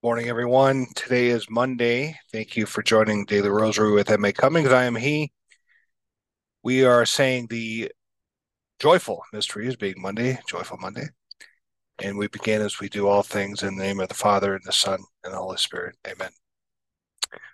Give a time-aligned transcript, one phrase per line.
[0.00, 0.86] Morning, everyone.
[0.94, 2.16] Today is Monday.
[2.30, 4.32] Thank you for joining Daily Rosary with M.A.
[4.32, 4.70] Cummings.
[4.70, 5.32] I am he.
[6.62, 7.90] We are saying the
[8.78, 11.08] joyful mysteries being Monday, joyful Monday.
[11.98, 14.62] And we begin as we do all things in the name of the Father, and
[14.64, 15.96] the Son, and the Holy Spirit.
[16.06, 16.30] Amen.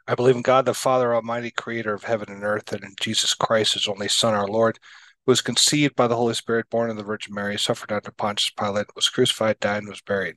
[0.06, 3.32] I believe in God, the Father Almighty, creator of heaven and earth, and in Jesus
[3.32, 4.79] Christ, his only Son, our Lord,
[5.24, 8.50] who was conceived by the Holy Spirit, born of the Virgin Mary, suffered under Pontius
[8.50, 10.36] Pilate, was crucified, died, and was buried.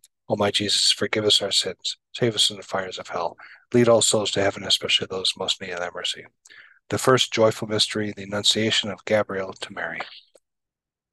[0.31, 3.35] O my Jesus, forgive us our sins, save us from the fires of hell,
[3.73, 6.23] lead all souls to heaven, especially those most need thy mercy.
[6.87, 9.99] The first joyful mystery, the Annunciation of Gabriel to Mary.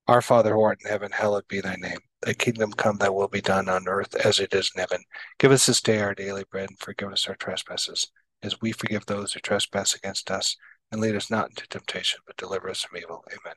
[0.07, 1.99] Our Father who art in heaven, hallowed be thy name.
[2.23, 5.03] Thy kingdom come, thy will be done on earth as it is in heaven.
[5.41, 9.07] Give us this day our daily bread, and forgive us our trespasses, as we forgive
[9.07, 10.57] those who trespass against us.
[10.93, 13.25] And lead us not into temptation, but deliver us from evil.
[13.33, 13.57] Amen.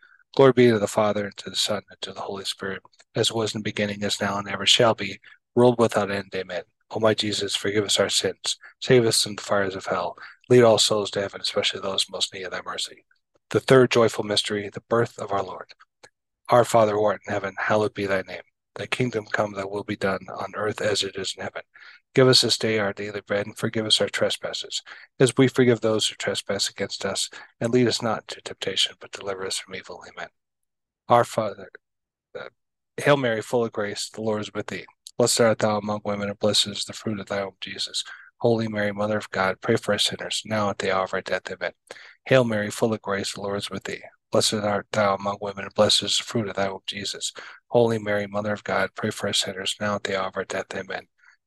[0.35, 2.81] Glory be to the Father, and to the Son, and to the Holy Spirit,
[3.15, 5.19] as it was in the beginning, is now, and ever shall be,
[5.55, 6.31] world without end.
[6.33, 6.63] Amen.
[6.91, 10.17] O my Jesus, forgive us our sins, save us from the fires of hell,
[10.49, 13.03] lead all souls to heaven, especially those most need of thy mercy.
[13.49, 15.73] The third joyful mystery, the birth of our Lord.
[16.49, 18.41] Our Father who art in heaven, hallowed be thy name.
[18.75, 21.63] Thy kingdom come, thy will be done, on earth as it is in heaven.
[22.13, 24.81] Give us this day our daily bread, and forgive us our trespasses,
[25.19, 27.29] as we forgive those who trespass against us.
[27.59, 30.03] And lead us not into temptation, but deliver us from evil.
[30.09, 30.27] Amen.
[31.07, 31.69] Our Father,
[32.37, 32.49] uh,
[32.97, 34.85] Hail Mary, full of grace, the Lord is with thee.
[35.17, 38.03] Blessed art thou among women, and blessed is the fruit of thy womb, Jesus.
[38.39, 41.21] Holy Mary, Mother of God, pray for us sinners, now at the hour of our
[41.21, 41.49] death.
[41.49, 41.73] Amen.
[42.25, 44.01] Hail Mary, full of grace, the Lord is with thee.
[44.31, 47.31] Blessed art thou among women, and blessed is the fruit of thy womb, Jesus.
[47.67, 50.43] Holy Mary, Mother of God, pray for us sinners, now at the hour of our
[50.43, 50.73] death.
[50.75, 51.07] Amen.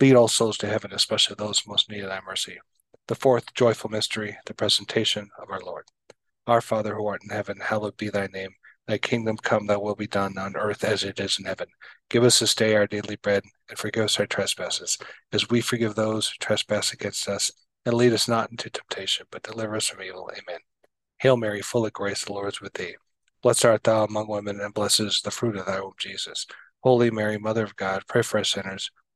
[0.00, 2.58] lead all souls to heaven, especially those most need thy mercy.
[3.08, 5.86] The fourth joyful mystery, the presentation of our Lord.
[6.46, 8.50] Our Father who art in heaven, hallowed be thy name.
[8.86, 11.68] Thy kingdom come, thy will be done on earth as it is in heaven.
[12.08, 14.96] Give us this day our daily bread, and forgive us our trespasses,
[15.30, 17.50] as we forgive those who trespass against us.
[17.84, 20.30] And lead us not into temptation, but deliver us from evil.
[20.32, 20.60] Amen.
[21.18, 22.96] Hail Mary, full of grace, the Lord is with thee.
[23.42, 26.46] Blessed art thou among women, and blessed is the fruit of thy womb, Jesus.
[26.80, 28.90] Holy Mary, Mother of God, pray for us sinners,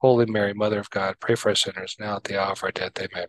[0.00, 2.70] Holy Mary, Mother of God, pray for us sinners, now at the hour of our
[2.70, 2.92] death.
[3.00, 3.26] Amen.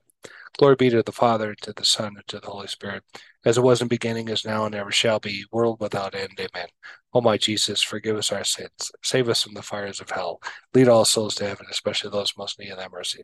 [0.58, 3.04] Glory be to the Father, and to the Son, and to the Holy Spirit,
[3.44, 6.40] as it was in the beginning, is now, and ever shall be, world without end.
[6.40, 6.68] Amen.
[7.14, 10.40] O my Jesus, forgive us our sins, save us from the fires of hell,
[10.76, 13.24] lead all souls to heaven, especially those most need of thy mercy.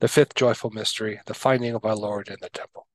[0.00, 2.88] The fifth joyful mystery, the finding of our Lord in the temple.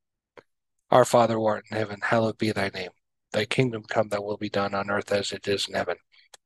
[0.91, 2.89] Our Father who art in heaven, hallowed be thy name.
[3.31, 5.97] Thy kingdom come, thy will be done on earth as it is in heaven.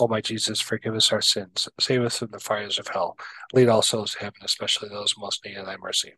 [0.00, 3.18] O my Jesus, forgive us our sins, save us from the fires of hell,
[3.52, 6.14] lead all souls to heaven, especially those most needing thy mercy.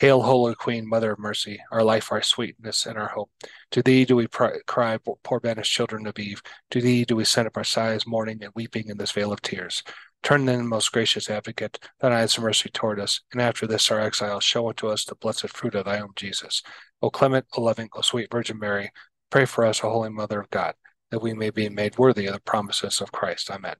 [0.00, 3.30] Hail, Holy Queen, Mother of Mercy, our life, our sweetness, and our hope.
[3.70, 6.42] To thee do we cry, poor banished children of Eve.
[6.72, 9.40] To thee do we send up our sighs, mourning and weeping in this vale of
[9.40, 9.84] tears.
[10.24, 14.00] Turn then, most gracious advocate, thine eyes of mercy toward us, and after this our
[14.00, 16.60] exile, show unto us the blessed fruit of thy own Jesus.
[17.00, 18.90] O clement, O loving, O sweet Virgin Mary,
[19.30, 20.74] pray for us, O Holy Mother of God
[21.12, 23.50] that we may be made worthy of the promises of Christ.
[23.50, 23.76] Amen.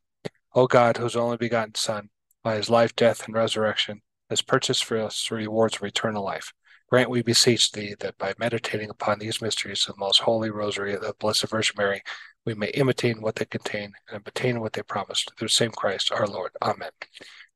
[0.55, 2.11] O God, whose only begotten Son,
[2.45, 6.53] by his life, death, and resurrection, has purchased for us the rewards of eternal life,
[6.91, 10.95] grant, we beseech thee, that by meditating upon these mysteries of the most holy rosary
[10.95, 12.03] of the Blessed Virgin Mary,
[12.45, 16.13] we may imitate what they contain and obtain what they promised through the same Christ
[16.13, 16.51] our Lord.
[16.61, 16.91] Amen.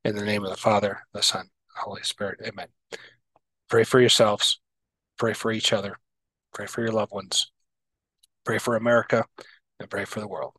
[0.06, 2.40] In the name of the Father, the Son, the Holy Spirit.
[2.46, 2.68] Amen.
[3.68, 4.58] Pray for yourselves.
[5.18, 5.98] Pray for each other.
[6.54, 7.50] Pray for your loved ones.
[8.46, 9.26] Pray for America
[9.80, 10.54] and pray for the world.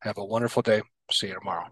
[0.00, 0.82] Have a wonderful day.
[1.10, 1.68] See you tomorrow.